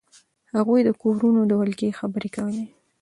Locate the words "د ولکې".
1.45-1.97